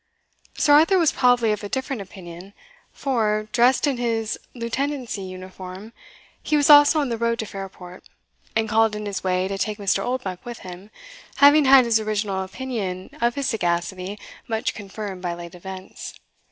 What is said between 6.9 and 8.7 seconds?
on the road to Fairport, and